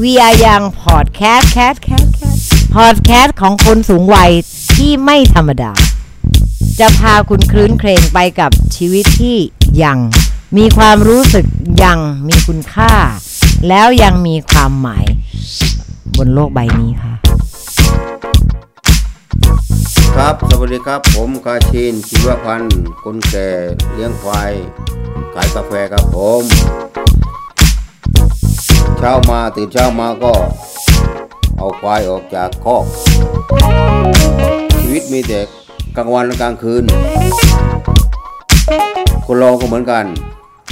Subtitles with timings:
[0.00, 2.38] We are Young Podcast Cat Cat Cat
[2.76, 4.32] Podcast ของคนสูงวัย
[4.76, 5.72] ที่ไม่ธรรมดา
[6.80, 9.36] จะพาคุณคลื้นเครงไปกับชีวิตที่
[9.84, 9.98] ยัง
[10.56, 11.46] มีความรู้สึก
[11.84, 12.92] ยังมีคุณค่า
[13.68, 15.06] แล้วยังมีความหมาย
[16.16, 17.14] บนโลกใบนี้ค่ะ
[20.16, 23.48] ครับ สวัสดีครับ ผมกาชินชีวพันธ์คนแก่
[23.92, 24.52] เลี้ยงควาย
[25.34, 26.44] ขายกาแฟครับผม
[29.04, 30.32] เช้ามาตื่นเช้ามาก็
[31.58, 32.84] เอาควายออกจากคอก
[34.80, 35.40] ชีวิตมีแต่
[35.96, 36.84] กลางวันและกลางคืน
[39.26, 40.04] คนเราก็เหมือนกัน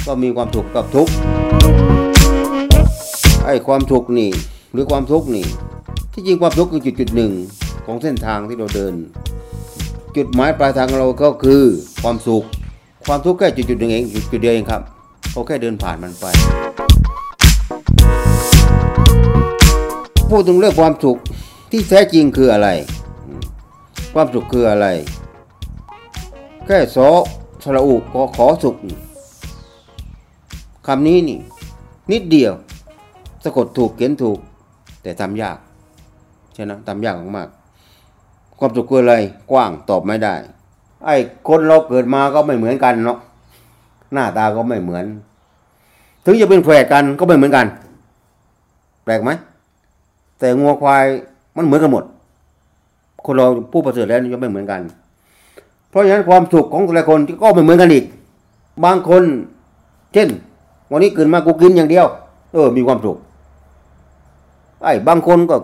[0.07, 1.13] ก็มีความสุขกับทุกข์
[3.47, 4.31] ไอ้ความทุกข์นี่
[4.73, 5.47] หรือความทุกข์นี่
[6.13, 7.33] ที่จริงความทุกข์คือจุดจุดหนึ่ง
[7.87, 8.95] ของเส้นทางที่เราเดิน
[10.17, 11.63] จุดหมายปลายทางของเราก็คือ
[12.03, 12.45] ความสุข
[13.07, 14.83] ความทุกข์แค่จุดจุดหนึ่งเองจุดจุดเดียวเองครับ
[15.33, 16.27] เราแค่เดินผ่านมันไป
[20.31, 21.17] พูดถึงเรื่องความสุข
[21.71, 22.69] ที่แท้จริงคืออะไร
[24.15, 24.87] ความสุขคืออะไร
[26.67, 27.09] แค่สอ
[27.63, 28.77] สระอุกอขอสุข
[30.87, 31.39] คำนี้นี่
[32.13, 32.53] นิดเดียว
[33.45, 34.39] สะกดถูกเขียนถูก
[35.03, 35.59] แต่ทำยาก
[36.55, 37.49] ใช่นะทำยากมาก
[38.59, 39.15] ความสุขคืออะไร
[39.51, 40.35] กว้างตอบไม่ได้
[41.05, 41.17] ไอ้
[41.49, 43.19] คนเราเกิดมาก็ไม่เหมือนกันเนาะ
[44.13, 45.05] หน้าตาก็ไม่เหมือน
[46.25, 47.67] ถึงจะเป็นแฝดกันก็ไม่เหมือนกัน
[49.05, 49.31] แปลกไหม
[50.41, 51.05] แต่งัวควาย
[51.57, 52.05] มันเหมือนกันหมด
[53.27, 54.81] คนเราผู้ประเสริฐแล้วนี่ก็ไม่เหมือนกัน
[55.91, 58.05] เพราะฉะนั้นความสุขของแต่ละคนก็ไม่เหมือนกันอีก
[58.85, 59.23] บางคน
[60.13, 60.29] เช่น
[60.91, 62.07] วันนี้เกิดมากูกินอย่างเดียว
[62.53, 63.17] เออ มีความสุข
[64.83, 65.57] ไอ้บางคนก็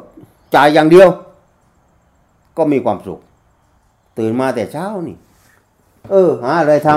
[0.54, 1.08] จ่ายอย่างเดียว
[2.56, 3.18] ก็มีความสุข
[4.18, 5.16] ตื่นมาแต่เช้านี่
[6.10, 6.90] เออ หาอะไรท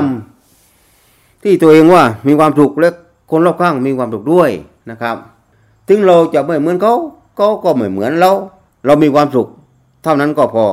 [0.68, 2.90] ำที่ตัวเองว่ามีความสุขและ
[3.32, 4.50] คนรอบข้างมีความสุขด้วย
[4.90, 5.16] นะครับ
[5.88, 6.96] ถึงเราจะไม่เหมือนเขา
[7.42, 8.32] เขาก็ไม่เหมือนเรา
[8.86, 9.48] เรามีความสุข
[10.04, 10.66] เท่านั้นก็พอ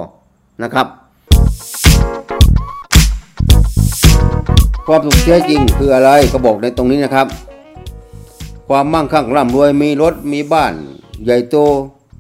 [0.63, 0.87] นะครับ
[4.87, 7.27] ความสุขแท้จริงคืออะไรก็บอกในตรงนี้นะครับ
[8.69, 10.75] ความมั่งคั่งร่ำรวยมีรถมีบ้าน
[11.25, 11.57] ใหญ่โต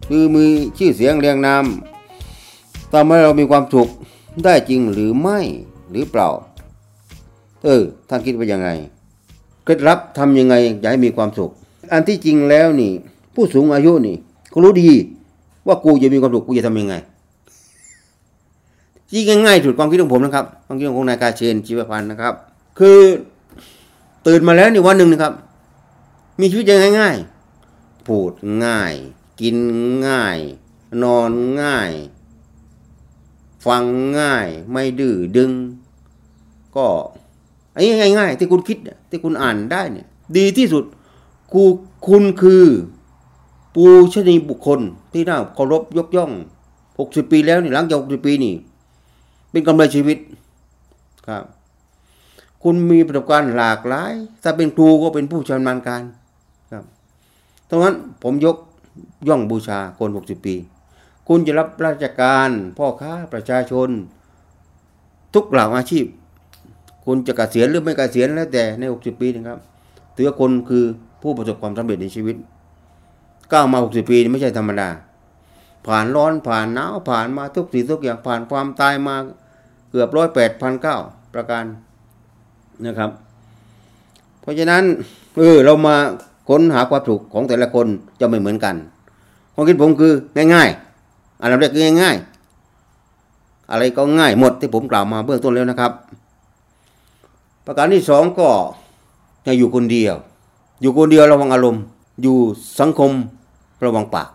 [0.09, 0.47] หรือมี
[0.78, 1.65] ชื่อเสียงเรียงนาม
[2.93, 3.89] ทำให้เรามีความสุข
[4.45, 5.39] ได้จริงหรือไม่
[5.91, 6.28] หรือเปล่า
[7.65, 8.69] เออท่านคิดว่ายังไง
[9.65, 11.51] เคล็ดลับทำยังไงอยากให้มีความสุข
[11.93, 12.93] อันที่จริงแล้วนี่
[13.34, 14.17] ผู้สูงอายุนี่
[14.56, 14.91] เขารู้ดี
[15.67, 16.94] ว่ากูจะมีความสุขกูจะทำยังไง
[19.11, 22.34] ที่ง่ายๆสุดความคิดของผมนะครับความคิดของนายกาเชนชีวพันธ์นะครับ
[22.78, 22.99] คือ
[24.27, 25.33] ตื่นมาแล้วนี่วันหนึ่งนะครับ
[26.41, 28.33] มีชีวิตยังง่ายๆพูด
[28.65, 28.95] ง่าย
[29.41, 29.56] กิน
[30.06, 30.39] ง่าย
[31.03, 31.93] นอนง่าย
[33.66, 33.84] ฟัง
[34.19, 35.53] ง่าย ไม่ดื้อดึง
[36.77, 36.87] ก็
[37.75, 40.06] อันนี้ง่าย ๆ ที่คุณคิดเนี่ยที่คุณอ่านได้เนี่ย
[40.37, 40.84] ดีที่สุด
[41.53, 41.65] กู
[42.09, 42.65] คุณคือ
[43.77, 44.81] ปูชนีบุคคล
[45.13, 46.31] ที่น่าเคารพยกย่อง
[46.81, 48.55] 60 ปีแล้วนี่หลังจาก60 ปีนี่
[49.51, 50.19] เป็นกำไรชีวิต
[51.27, 51.45] ครับ
[52.63, 56.03] คุณมีประสบการณ์หลากหลาย ถ้าเป็นครูก็เป็นผู้ชำนาญการ
[56.73, 56.85] ครับ
[57.69, 58.57] ตรงนั้นผมยก
[59.29, 60.55] ย่องบูชาคน 60 ปี
[61.29, 63.89] คุณจะรับราชการพ่อค้าประชาชน
[65.35, 66.07] ทุกเหล่าอาชีพ
[67.05, 69.59] คุณจะกะเกษียณหรือไม่กเกษียณแล้วแต่ใน 60 ปีนะครับ
[70.17, 70.85] ถือว่าคนคือ
[71.23, 72.37] ผู้ประสบความสำเร็จในชีวิต
[73.53, 74.89] ก้าวมา60ปีนี่ไม่ใช่ธรรมดา
[75.87, 79.17] ผ่านร้อนผ่านหนาวผ่านมาทุกสิ่งทุกอย่างผ่านความตายมา
[79.91, 80.97] เกือบร้อยแปดพันเก้า
[81.34, 81.65] ประการ
[82.84, 83.11] นะครับ
[84.41, 84.83] เพราะฉะนั้น
[85.37, 85.97] เออเรามา
[86.49, 87.87] ค้นหาความสุขของแต่ละคน
[88.21, 88.75] จะไม่เหมือนกัน
[89.55, 90.13] ความคิดผมคือ
[90.55, 95.93] ง่ายๆอันดับแรกคือง่ายๆ อะไรก็ง่ายหมดที่ผมกล่าวมาเบื้องต้นแล้วนะครับ
[97.67, 98.49] ประการที่สองก็
[99.45, 100.15] อย่าอยู่คนเดียว
[100.81, 101.83] อยู่คนเดียวระวังอารมณ์
[102.23, 102.37] อยู่
[102.81, 103.13] สังคม
[103.85, 104.29] ระวังปาก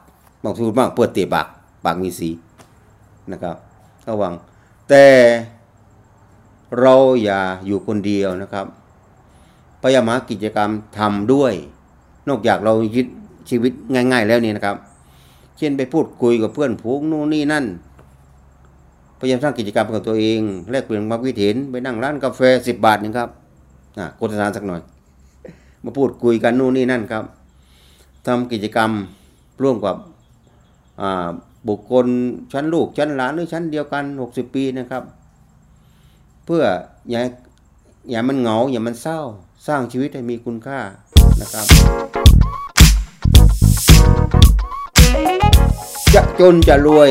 [0.44, 1.47] บางทีมากเปิดเตะปาก
[1.85, 2.29] ปากมีสี
[3.31, 3.56] นะครับ
[4.09, 4.34] ระวัง
[4.90, 5.06] แต่
[6.79, 8.66] เราอย่าอยู่คนเดียวนะครับ
[9.81, 11.53] พยายามหากิจกรรมทำด้วย
[12.29, 13.07] นอกจากเรายึด
[13.50, 14.75] ชีวิตง่าย ๆ แล้วนี่นะครับ
[15.58, 17.66] เช่นไปพูดคุยกับเพื่อนผูงนู่นนี่นั่น
[19.20, 20.40] พยายามสร้างกิจกรรมกับตัวเอง
[20.72, 23.29] แลกเปลี่ยนความคิดเห็นไปนั่งร้านกาแฟสิบบาทนึงครับ
[23.97, 24.82] อะโฆษณาสักหน่อย
[25.84, 27.23] มาพูดคุยกันนู่นนี่นั่นครับ
[28.28, 28.91] ทำกิจกรรม
[29.63, 29.96] ร่วมกับ
[31.67, 32.05] บุคคล
[32.53, 35.03] ชั้นลูกชั้นหลานหรือชั้นเดียวกัน 60 ปีนะครับ
[36.46, 36.63] เพื่อ
[37.09, 37.22] อย่า
[38.11, 39.19] อย่ามันเหงาอย่ามันเศร้า
[39.67, 40.79] สร้างชีวิตให้มีคุณค่า
[41.41, 41.66] นะครับ
[46.16, 47.09] จะจนจะรวย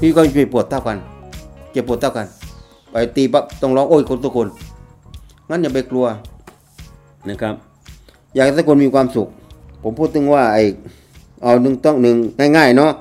[0.00, 0.98] พี่ก็จะปวดเท่ากัน
[1.70, 2.26] เจ็บปวดเท่ากัน
[2.90, 4.48] ไปตีปั๊บต้องร้องโอ้ยคนทุกคน
[5.48, 6.06] งั้นอย่าไปกลัว
[7.28, 7.54] นะครับ
[8.34, 9.28] อยากให้ทุกคนมีความสุข
[9.82, 10.64] ผมพูดถึงว่าไอ้
[11.42, 12.16] เอาหนึ่งต้องหนึ่ง
[12.56, 12.92] ง่ายๆเนาะ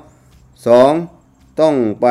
[0.67, 0.91] สอง
[1.59, 2.07] ต้องไป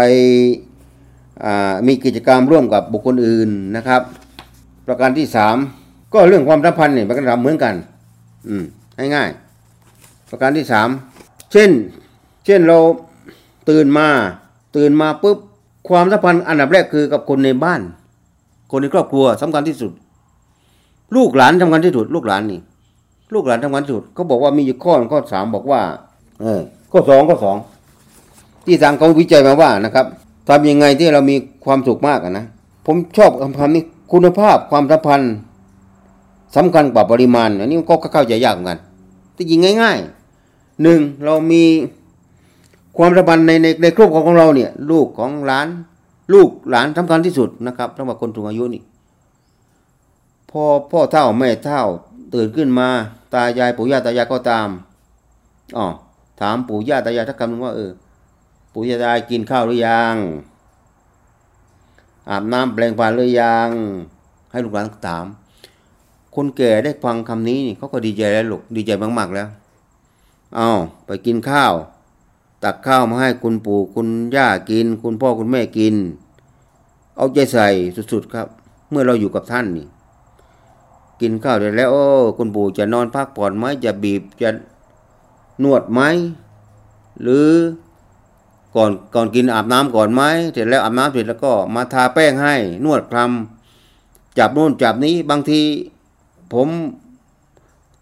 [1.86, 4.02] มีกิจกรรมร่วมกับบุคคลอื่นนะครับ
[4.86, 5.56] ประการที่สาม
[6.12, 7.74] ก็เรื่องความสัมพันธ์เนี่ยมันก็ทำเหมือนกัน
[8.48, 8.64] อืม
[9.14, 10.88] ง่ายๆประการที่สาม
[11.52, 11.70] เช่น
[12.44, 12.78] เช่นเรา
[13.68, 14.08] ตื่นมา
[14.76, 15.38] ตื่นมาปุ๊บ
[15.88, 17.80] ความสัมพันธ์อันดับแรกคือกับคนในบ้าน
[18.70, 19.92] คนในครอบครัวสำคัญที่สุด
[21.16, 22.60] ลูกหลานสำคัญที่สุด ลูกหลานนี่
[23.34, 25.80] ลูกหลานสำคัญที่สุดเขาบอกว่ามีอยู่ข้อข้อสามบอกว่า
[26.40, 27.56] เออข้อสองข้อสอง
[28.64, 30.06] ที่ทางเขาวิจัยมาว่านะครับ
[30.48, 32.46] ทำยังไงที่เรามีความสุขมากนะ
[32.86, 33.82] ผมชอบคำคำนี้
[34.12, 35.34] คุณภาพความสัมพันธ์
[36.56, 38.78] สำคัญกว่าปริมาณ อันนี้ก็เข้าใจยากเหมือนกัน
[39.36, 41.64] ที่จริงง่ายๆหนึ่งเรามี
[42.96, 45.68] ความสัมพันธ์ในในในครอบครัวของเราเนี่ย ลูกของหลาน
[46.32, 48.82] ลูกหลานสำคัญที่สุดนะครับสำหรับคนสูงอายุนี่
[50.50, 51.82] พอพ่อเท่าแม่เท่า
[52.34, 52.88] ตื่นขึ้นมา
[53.34, 54.68] ตายายปู่ย่าตายายก็ตาม
[55.76, 55.86] อ๋อ
[56.40, 57.92] ถามปู่ย่าตายายทักคำหนึงว่าเออ
[58.72, 60.14] ปู่ย่าตายายกินข้าวหรือยัง
[62.28, 63.68] อาบน้ำแปลงฟันหรือยัง
[64.50, 65.26] ให้ลูกหลานถาม
[66.34, 69.48] คนแก่ได้ฟังคำนี้นี่เขาก็ดีใจแล้วลูกดีใจมากๆแล้ว
[70.56, 70.68] เอา
[71.06, 71.74] ไปกินข้าว
[72.64, 75.94] ตักข้าวมาให้คุณปู่คุณย่ากิน คุณพ่อคุณแม่กิน
[77.16, 77.68] เอาใจใส่
[78.12, 78.46] สุดๆครับ
[78.90, 79.86] เมื่อเราอยู่กับท่านนี่
[81.20, 82.04] กินข้าวเสร็จแล้ว โอ้
[82.36, 84.48] คุณปู่จะนอนพักผ่อนไหมจะบีบจะ
[85.64, 86.00] นวดไหม
[87.22, 87.48] หรือ
[88.74, 90.22] ก่อนก่อนกินอาบน้ำก่อนไหม
[90.52, 95.60] เสร็จแล้วอาบน้ำเสร็จแล้วก็มาทาแป้งให้ นวดคลำจับโน่นจับนี้บางที
[96.52, 96.68] ผม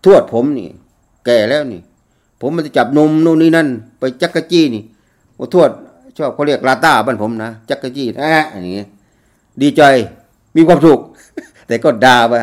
[0.05, 0.69] ทวดผมนี่
[1.27, 1.81] แก่แล้วนี่
[2.41, 3.69] ผมมันจะจับนมนู่นนี่นั่น
[3.99, 4.83] ไปจักกะจี้นี่
[5.37, 5.71] โอ้ทวด
[6.17, 8.85] ชอบเขาเรียกลาต้าบ้านผมนะจักกะจี้แอะอย่างเงี้
[9.63, 9.83] ดีใจ
[10.57, 11.01] มีความสุข
[11.67, 12.35] แต่ก็ด่าไป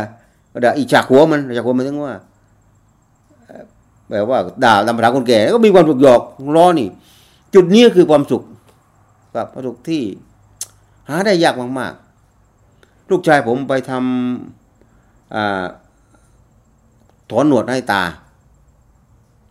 [0.54, 2.15] ก็ด่าอีฉากหัวมันฉากหัวมันถึงว่า
[4.13, 6.21] แบบว่าด่าตามภาษาคนแก่ก็มีความสุขหยอก
[6.57, 6.88] ล้อนี่
[7.54, 8.42] จุดนี้คือความสุข
[9.36, 10.01] ครับความสุขที่
[11.10, 14.01] หาได้ยากมากๆ ลูกชายผมไปทำ
[17.30, 18.04] ถอนหนวดให้ตา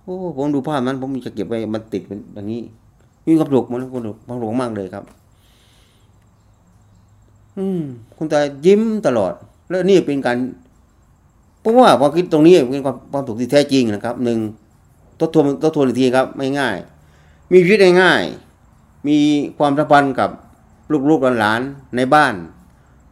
[0.03, 2.63] โอ้ผมดูภาพนั้น ผมจะเก็บไว้มันติดเป็นอย่างนี้
[3.27, 5.05] มีความสุขมันความสุขความสุขมากเลยครับ
[7.59, 7.81] อืม
[8.17, 9.33] คุณตายิ้มตลอด
[9.69, 10.37] แล้วนี่เป็นการ
[11.63, 14.39] เพราะว่าความคิดตรงนี้เป็นความความสุขที่แท้จริงนะครับหนึ่ง
[15.21, 16.77] ทบทวนทบทวนอีกทีครับไม่ง่าย
[17.51, 18.23] มีชีวิตง่าย
[19.09, 19.19] มี
[19.59, 20.31] ความสัมพันธ์กับ
[21.11, 22.35] ลูกๆหลานๆในบ้าน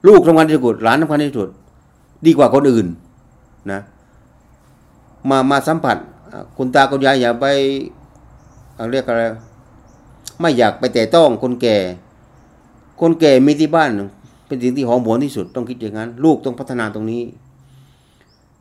[0.09, 1.49] ลูกสำคัญที่สุดหลานสำคัญที่สุด
[2.27, 2.87] ดีกว่าคนอื่น
[3.71, 3.81] นะ
[5.29, 5.97] มามาสัมผัส
[6.57, 7.47] คุณตาคุณยายอย่าไป
[8.77, 9.23] เาเรียกอะไร
[10.41, 11.77] ไม่อยากไปแต่ต้องคนแก่
[13.01, 13.91] คนแก่มีที่บ้าน
[14.47, 17.23] เป็นสิ่งที่หอมหวนที่สุดต้องคิดอย่างนั้น ลูกต้องพัฒนาตรงนี้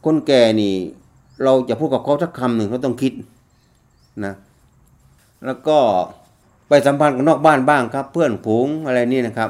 [0.06, 0.75] คนแก่นี่
[1.44, 3.13] เราจะพูดกับเขาสักคำหนึ่งเขาต้องคิด
[4.25, 4.34] นะ
[5.46, 5.78] แล้วก็
[6.68, 9.50] ไปสัมพันธ์กับนอกบ้านบ้างครับ เพื่อนผูงอะไรนี่นะครับ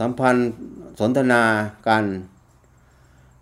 [0.00, 0.48] สัมพันธ์
[1.00, 1.42] สนทนา
[1.88, 2.04] กัน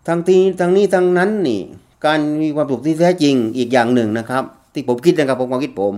[0.06, 1.61] ทั้งที่ทั้งนี้ทั้งนั้นนี่
[2.06, 5.94] การมีความสุขที่แท้จริงอีกอย่างหนึ่งนะครับ ที่ผมคิดนะครับผมความคิดผม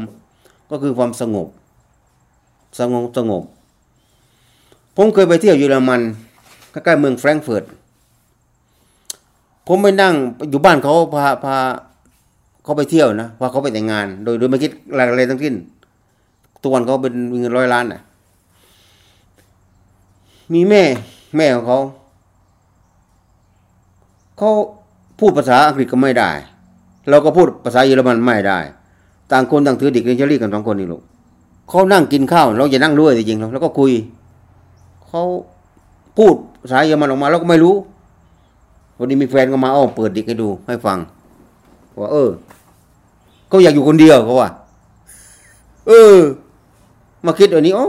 [0.70, 1.48] ก็คือความสงบ
[2.80, 3.42] สงบสงบ
[4.96, 6.00] ผมเคยไปเที่ยวเยอรมัน
[6.70, 7.64] ใกล้ๆเมืองแฟรงก์เฟิร์ต
[9.68, 10.14] ผมไปนั่ง
[10.50, 11.56] อยู่บ้านเขาพาพา
[12.64, 15.54] เขาไปเที่ยวนะพาเขาไปแต่งงาน โดยโดยไม่คิดอะไรทั้งสิ้น
[16.64, 18.00] ตัวนเขาเป็นเงินร้อยล้านน่ะ
[20.52, 20.82] มีแม่
[21.36, 21.78] แม่ของเขา
[24.38, 24.50] เขา
[25.18, 26.30] พูดภาษาอังกฤษก็ไม่ได้
[27.10, 28.58] เราก็พูดภาษาเยอรมันไม่ได้
[29.32, 31.02] ต่างคนต่างถือดิกเรนเจอรี่กันสองคนนี่ลูก
[31.68, 33.92] เขานั่งกินข้าว เราจะนั่งด้วยจริงๆแล้วก็คุย
[35.08, 35.22] เขา
[36.18, 37.74] พูดภาษาเยอรมันออกมาเราก็ไม่รู้
[38.98, 40.98] วันนี้มีแฟนก็มาอ้อเปิดดิกให้ดูให้ฟัง
[42.00, 42.30] ว่าเออ
[43.48, 44.48] เขาอยากอยู่คนเดียวเขาว่า
[45.86, 46.16] เออ
[47.26, 47.86] มาคิดอันนี้อ๋อ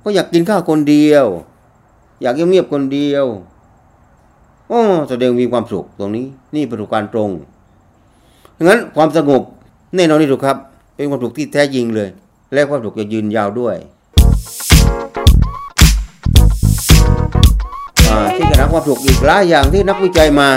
[0.00, 1.26] เขาอยากกินข้าวคนเดียว
[2.22, 3.24] อยากเงียบๆคนเดียว
[4.70, 7.30] อ๋อแสดงมีความสุขตรงนี้ นี่ประสบการณ์ตรง
[8.56, 9.42] ดังนั้นความสงบ
[9.96, 10.56] แน่นอนที่สุดครับ
[10.94, 12.08] เป็นความสุขที่แท้จริงเลย
[12.52, 13.76] และความสุขจะยืนยาวด้วย
[18.74, 20.48] ความสุขอีกหลายอย่างที่นักวิจัยมา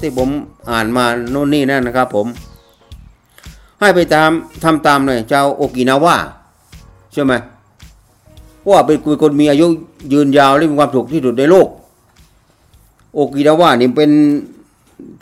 [0.00, 0.28] ที่ผม
[0.70, 2.26] อ่านมาโน่นนี่นั่นนะครับ ผม
[3.80, 4.30] ให้ไปตาม
[4.64, 6.16] ทำตามเลยเจ้าโอกินาว่า
[7.12, 7.32] ใช่ไหม
[8.68, 9.66] ว่าเป็นคนมีอายุ
[10.12, 11.68] ยืนยาวและมีความสุขที่สุดในโลก
[13.14, 14.10] โอกินาว่านี่เป็น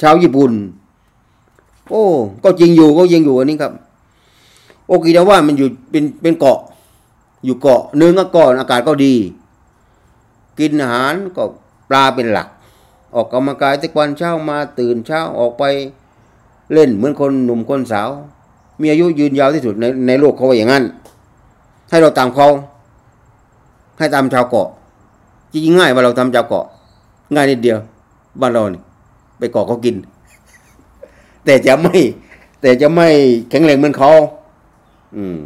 [0.02, 0.52] ชาวญี่ปุ่น
[1.90, 2.02] โอ้
[2.44, 3.72] ก็จริงอยู่ก็ยังอยู่อันนี้ครับ
[4.88, 6.58] โอกินาว่ามันอยู่เป็นเป็นเกาะ
[7.44, 9.14] อยู่เกาะเนื้อก็ก่อนอากาศก็ดี
[10.58, 11.44] กินอาหารก็
[11.94, 12.48] ลาเป็นหลัก
[13.14, 15.64] ออกกำลังกายทุกวันเช้ามาตื่นเช้าออกไป
[16.72, 18.10] เล่นเหมือนคนหนุ่มคนสาว
[18.80, 20.84] มีอายุยืนยาวที่สุดในในโลกเขาว่าอย่างนั้น
[21.90, 22.48] ให้เราตามเขา
[23.98, 24.68] ให้ตามชาวเกาะ
[25.52, 26.64] จริงง่ายว่าเราตามชาวเกาะ
[27.34, 27.78] ง่ายนิดเดียว
[28.40, 28.80] บ้านเรานี่
[29.38, 29.96] ไปเกาะเขากิน
[31.44, 31.96] แต่จะไม่
[32.60, 33.08] แต่จะไม่
[33.50, 34.10] แข็งแรงเหมือนเขา
[35.16, 35.38] อืม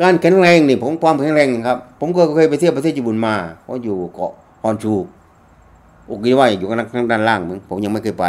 [0.00, 4.94] การแข็งแรงนี่ผมความแข็งแรงครับ ผมก็เคยไปเที่ยวประเทศญี่ปุ่นมาเพราะอยู่เกาะฮอนชู
[6.08, 8.26] โอกินาวาอยู่ข้างด้านล่างมึงผมยังไม่เคยไป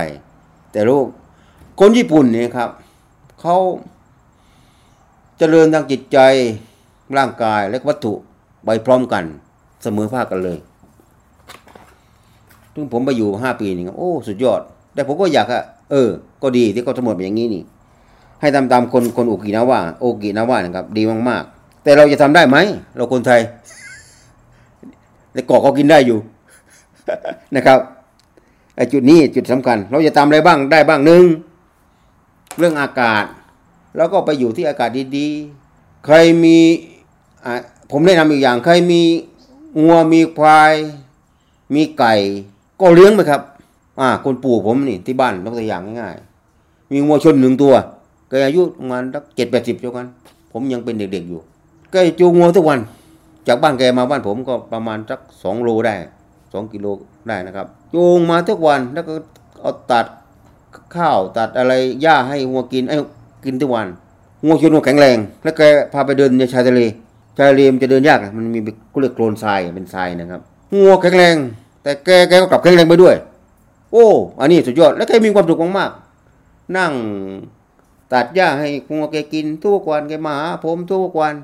[0.71, 1.00] แต่รู้
[1.79, 2.69] คนญี่ปุ่นเนี่ยครับ
[3.41, 3.55] เขา
[5.38, 6.17] เจริญทางจิตใจ
[7.17, 8.13] ร่างกายและวัตถุ
[8.65, 9.24] ไปพร้อมกัน
[9.83, 10.57] เสมอภาคกันเลย
[12.74, 14.62] ถึงผมไปอยู่ห้าปีนี่ครับโอ้สุดยอด
[14.93, 16.09] แต่ผมก็อยากอะเออ
[16.41, 17.63] ก็ดีที่เขาสมบูรณ์เป็นอย่างนี้นี่
[18.41, 22.57] ให้ทำตามคนคนโอกินาว่า โอกินาว่านะครับ ดีมากๆ แต่เราจะทำได้ไหม
[22.95, 23.41] เราคนไทย
[25.31, 26.17] แต่เกาะก็กินได้อยู่
[27.56, 27.80] นะครับ
[28.75, 31.24] ไอ้จุดนี้จุดสำคัญ เราจะทำอะไรบ้างได้บ้างหนึ่ง
[32.58, 33.24] เรื่องอากาศ
[33.98, 36.58] แล้วก็ไปอยู่ที่อากาศดีๆ ใครมี
[37.92, 39.01] ผมแนะนำอีกอย่าง ใครมี
[39.82, 40.74] งัวมีควาย
[41.75, 42.13] มีไก่
[42.82, 43.42] ก็เลี้ยงไปครับ
[44.00, 47.74] อ่า คนปู่ผมนี่ที่บ้านยกตัวอย่างง่ายๆ มีงัวชนหนึ่งตัว
[48.30, 50.08] แกอายุประมาณสักเจ็ดแปดสิบเจ้ากัน
[50.51, 51.39] ผมยังเป็นเด็กๆอยู่
[51.92, 52.80] แกจูงงัวทุกวัน
[53.48, 55.96] จากบ้านแกมาบ้านผมก็ประมาณสักสองโลได้
[56.53, 56.86] สองกิโล
[57.27, 59.13] ได้นะครับจูงมาทุกวันแล้วก็
[59.62, 60.06] เอาตัด
[60.96, 62.96] ข้าวตัดอะไรหญ้าให้งัวกินไอ้
[63.46, 63.88] กินทุกวัน
[64.46, 65.62] งัวชนงัวแข็งแรง แล้วแก
[65.94, 66.82] พาไปเดินในชายทะเล
[67.38, 68.60] ชายทะเลมันจะเดินยากมันมี
[68.94, 70.41] ก็เรียกโคลนทรายเป็นทรายนะครับ
[70.77, 71.36] งัวแข็งแรง
[71.84, 73.15] แต่แกแกก็กลับแข็งแรงไปด้วย
[73.91, 74.08] โอ้
[74.39, 76.91] อันนี้สุดยอดแล้วแกมีความสุขมากๆนั่ง
[78.13, 81.36] ตัดหญ้าให้งัวแกกินทุกวันแกมาหาผมทุกวัน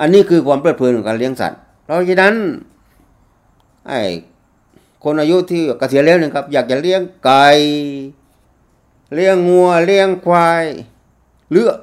[0.00, 2.34] อันนี้คือความเพลิดเพลินของการเลี้ยงสัตว์เพราะฉะนั้น
[3.88, 4.00] ไอ้
[5.04, 7.46] คนอายุที่เกษียณแล้วนะครับ อยากจะเลี้ยงไก่
[9.14, 10.64] เลี้ยงงัวเลี้ยงควาย
[11.52, 11.78] เลือก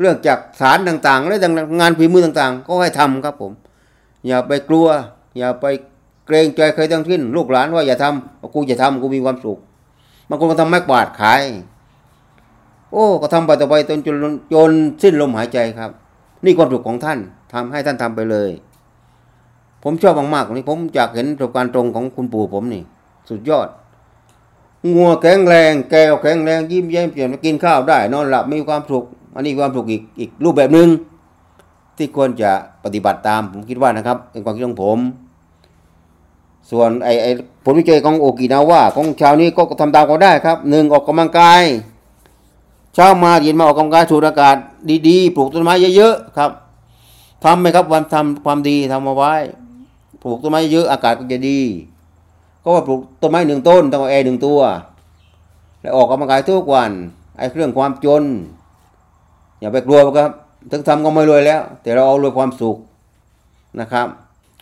[0.00, 1.36] เรื่องจากสารต่างๆ และ
[1.80, 3.52] งานฝีมือต่าง ๆ ก็ให้ทำครับผม
[4.26, 4.86] อย่าไปกลัว
[5.38, 5.66] อย่าไป
[6.26, 9.58] เกรงใจใครทั้งสิ้น ลูกหลานว่าอย่าทำกูจะทำกูมีความสุข
[10.28, 11.42] บางคนก็ทำไม้กวาดขาย
[12.92, 14.16] โอ้ก็ทำไปต่อไปจนจน
[14.52, 14.70] จน
[15.02, 15.90] สิ้นลมหายใจครับ
[16.44, 17.18] นี่ความสุขของท่าน
[17.52, 18.50] ทำให้ท่านทำไปเลย
[19.82, 22.82] ผมชอบมากๆนี่ผมอยากเห็นประสบการณ์ตรงของคุณปู่ผมนี่
[23.28, 23.68] สุดยอด
[24.94, 29.04] งัวแข็งแรง แก้วแข็งแรงยิ้มแย้มเปลี่ยนกินข้าวได้ นอนหลับมีความสุข
[29.34, 30.88] อันนี้ความสุขอีกอีกรูปแบบหนึ่ง
[31.96, 32.50] ที่ควรจะ
[32.84, 34.98] ปฏิบัติตามผมคิดว่านะครับเป็นความคิดของผม
[36.70, 37.30] ส่วนไอ้ไอ้
[37.64, 41.62] ผลวิจัยของโอกินาว่าของชาวนี้ก็ทำตามก็ได้ครับหนึ่งออกกำลังกาย
[42.94, 44.56] เช้ามาเย็นมาออกกำลังกายสูดอากาศ
[45.08, 46.50] ดีๆปลูกต้นไม้เยอะๆครับ
[47.44, 49.34] ทำไหมครับวันทำความดีทำมาไว้
[50.28, 51.60] ลูกต้นไม้เยอะอากาศก็จะดี
[52.62, 54.60] ก็ว่าปลูกต้นไม้หนึ่งต้นต้องเอาแอร์หนึ่งตัว
[55.80, 56.90] แล้วออกกำลังกายทุกวัน
[57.36, 58.24] ไอ้เรื่องความจน
[59.60, 60.30] อย่าไปกลัวครับ
[60.70, 62.76] ถึงทำก็ไม่รวยแล้ว แต่เราเอารวยความสุข
[63.80, 64.06] นะครับ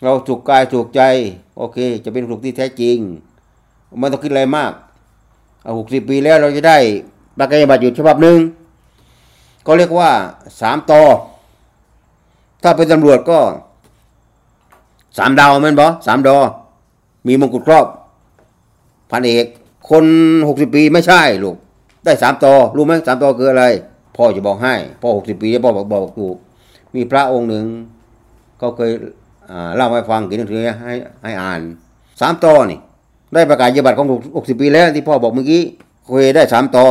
[0.03, 1.01] เราสุขกายสุขใจ
[1.57, 2.97] โอเค จะเป็นสุขที่แท้จริง
[3.99, 4.71] ไม่ต้องคิดอะไรมาก
[5.63, 6.77] เอาหกสิบปีแล้วเราจะได้
[7.37, 8.37] ประกาศบัตรอยู่ฉบับหนึ่ง
[9.65, 10.09] ก็เรียกว่า
[10.61, 11.01] สามต่อ
[12.63, 13.39] ถ้าเป็นตำรวจก็
[15.17, 16.37] สามดาวม่นบอสามดอ
[17.27, 17.85] มีมงกุฎครอบ
[19.11, 19.45] พันเอก
[19.89, 20.05] คน
[20.47, 21.55] หกสิบปีไม่ใช่ลูก
[22.05, 23.65] ได้สามต่อรู้ไหมสามต่อคืออะไร
[24.15, 26.35] พ่อจะบอกให้ พ่อหกสิบปีพ่อบอกบอกถูก
[26.95, 27.65] มีพระองค์หนึ่ง
[28.57, 28.91] เขาเคย
[29.75, 30.93] เล่าให้ฟังกินหนังสือให้
[31.23, 31.61] ให้อ่าน
[32.21, 32.79] สามต่อนี่
[33.33, 34.07] ได้ประกาศยบัตรของ
[34.37, 35.61] หกสิบปีแล้วที่พ่อบอกเมื่อกี้
[36.07, 36.85] เคยได้สามต่อ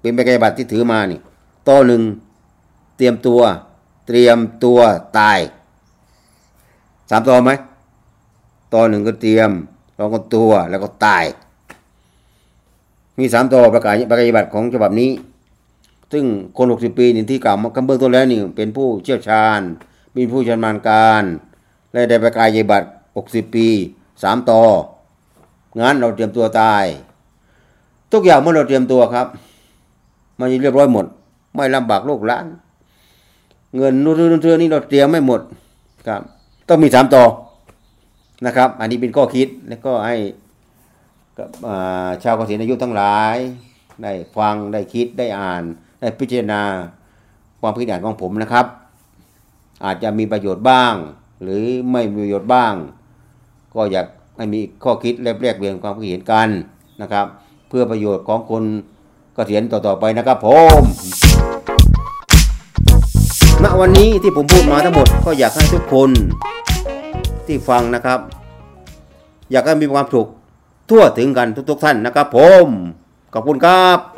[0.00, 1.18] เป็นประกาศบัตรที่ถือมานี่
[1.68, 2.02] ต่อหนึ่ง
[2.96, 3.40] เตรียมตัว
[4.06, 4.78] เตรียมตัว
[5.18, 5.38] ตาย
[7.14, 7.52] สามต่อไหม
[8.74, 9.50] ต่อหนึ่งก็เตรียม
[9.96, 11.24] สองก็ตัวแล้วก็ตาย
[13.18, 15.10] มีสามต่อประกาศประกาศบัตรของฉบับนี้
[16.12, 16.24] ซึ่ง
[16.56, 19.60] คนหกสิบปีนี่ที่กล่าวมาคำเบื้องต้นแล้วนี่เป็นผู้เชี่ยวชาญ
[20.16, 21.22] มีผู้ชำนาญการ
[21.92, 23.68] และได้ประกาศบัตรหกสิบปี
[24.22, 24.62] สามต่อ
[25.80, 26.84] งั้นเราเตรียมตัวตาย
[28.12, 29.26] ทุกอย่างเมื่อเราเตรียมตัวครับ
[30.38, 31.06] มันจะเรียบร้อยหมด
[31.54, 32.46] ไม่ลำบากโลกล้าน
[33.76, 35.40] เงินนู่นนี่เราเตรียมไม่หมด
[36.08, 36.22] ครับ
[36.68, 37.24] ต้องมีสามต่อ
[38.46, 40.16] นะครับ อันนี้เป็นข้อคิดแล้วก็ให้
[41.38, 41.50] กับ
[42.22, 43.36] ชาวเกษียณอายุทั้งหลาย
[44.02, 45.62] ได้ฟังได้คิดได้อ่าน
[46.00, 46.62] ได้พิจารณา
[47.60, 48.66] ความคิดอ่านของผมนะครับ
[49.84, 50.94] อาจจะมีประโยชน์บ้าง
[51.42, 52.74] หรือไม่มีประโยชน์บ้าง
[53.74, 56.48] ก็อยากให้มีข้อคิดแลกแลกเปลี่ยนความคิดเห็นกัน
[57.02, 57.26] นะครับ
[57.68, 58.64] เพื่อประโยชน์ของคน
[59.34, 60.48] เกษียณต่อๆไปนะครับผ
[60.80, 60.82] ม
[63.64, 66.10] ณวันนี้ที่ผมพูดมาทั้งหมดก็อยากให้ทุกคน
[67.52, 68.20] ที่ฟังนะครับ
[69.50, 70.28] อยากให้มีความสุข
[70.90, 72.66] ทั่วถึงกันทุกๆท่านนะครับผม
[73.34, 74.11] ขอบคุณครับ